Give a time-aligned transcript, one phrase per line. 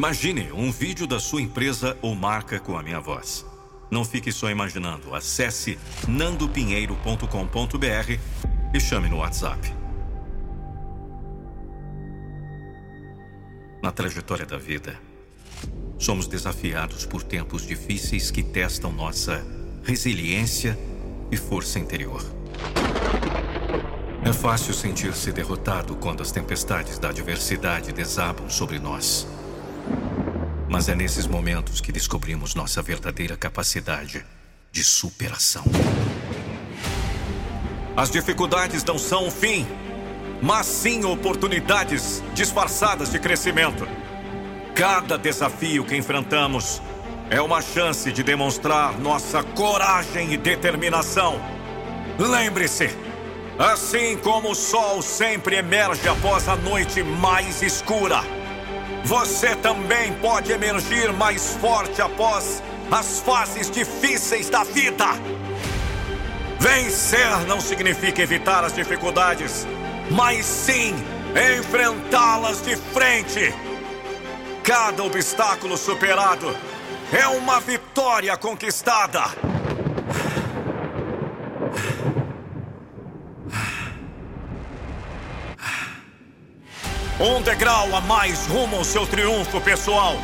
[0.00, 3.44] Imagine um vídeo da sua empresa ou marca com a minha voz.
[3.90, 5.14] Não fique só imaginando.
[5.14, 8.18] Acesse nandopinheiro.com.br
[8.72, 9.74] e chame no WhatsApp.
[13.82, 14.98] Na trajetória da vida,
[15.98, 19.46] somos desafiados por tempos difíceis que testam nossa
[19.84, 20.78] resiliência
[21.30, 22.24] e força interior.
[24.24, 29.28] É fácil sentir-se derrotado quando as tempestades da adversidade desabam sobre nós.
[30.70, 34.24] Mas é nesses momentos que descobrimos nossa verdadeira capacidade
[34.70, 35.64] de superação.
[37.96, 39.66] As dificuldades não são o fim,
[40.40, 43.86] mas sim oportunidades disfarçadas de crescimento.
[44.72, 46.80] Cada desafio que enfrentamos
[47.28, 51.40] é uma chance de demonstrar nossa coragem e determinação.
[52.16, 52.96] Lembre-se,
[53.58, 58.22] assim como o sol sempre emerge após a noite mais escura,
[59.04, 65.06] você também pode emergir mais forte após as fases difíceis da vida.
[66.58, 69.66] Vencer não significa evitar as dificuldades,
[70.10, 70.94] mas sim
[71.58, 73.54] enfrentá-las de frente.
[74.62, 76.54] Cada obstáculo superado
[77.12, 79.49] é uma vitória conquistada.
[87.20, 90.16] Um degrau a mais rumo ao seu triunfo pessoal.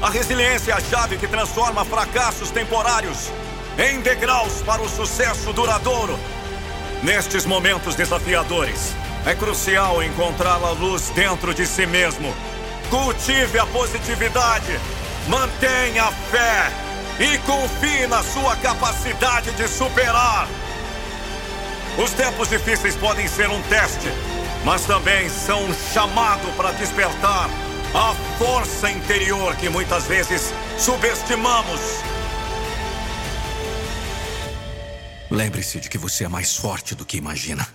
[0.00, 3.30] A resiliência é a chave que transforma fracassos temporários
[3.78, 6.18] em degraus para o sucesso duradouro.
[7.02, 8.94] Nestes momentos desafiadores,
[9.26, 12.34] é crucial encontrar a luz dentro de si mesmo.
[12.88, 14.80] Cultive a positividade,
[15.28, 16.72] mantenha a fé
[17.18, 20.48] e confie na sua capacidade de superar.
[22.02, 24.08] Os tempos difíceis podem ser um teste
[24.64, 27.48] mas também são um chamado para despertar
[27.94, 31.80] a força interior que muitas vezes subestimamos.
[35.30, 37.66] Lembre-se de que você é mais forte do que imagina.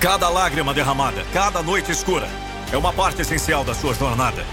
[0.00, 2.28] Cada lágrima derramada, cada noite escura,
[2.72, 4.44] é uma parte essencial da sua jornada.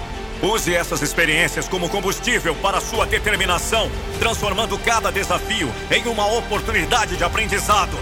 [0.41, 7.23] Use essas experiências como combustível para sua determinação, transformando cada desafio em uma oportunidade de
[7.23, 7.97] aprendizado.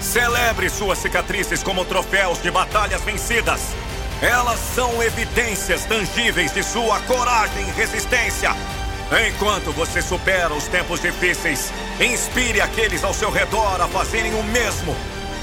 [0.00, 3.60] Celebre suas cicatrizes como troféus de batalhas vencidas.
[4.22, 8.54] Elas são evidências tangíveis de sua coragem e resistência.
[9.28, 14.94] Enquanto você supera os tempos difíceis, inspire aqueles ao seu redor a fazerem o mesmo.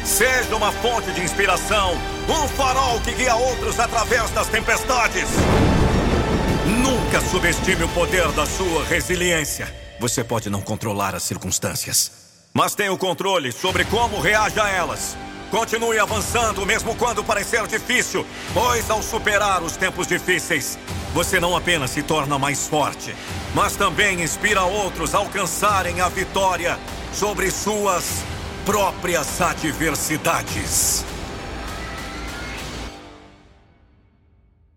[0.03, 1.97] Seja uma fonte de inspiração,
[2.29, 5.27] um farol que guia outros através das tempestades.
[6.65, 9.73] Nunca subestime o poder da sua resiliência.
[9.99, 12.24] Você pode não controlar as circunstâncias
[12.55, 15.17] mas tem o controle sobre como reage a elas.
[15.51, 20.79] Continue avançando, mesmo quando parecer difícil, pois ao superar os tempos difíceis,
[21.13, 23.13] você não apenas se torna mais forte,
[23.53, 26.79] mas também inspira outros a alcançarem a vitória
[27.13, 28.23] sobre suas
[28.65, 31.05] próprias adversidades.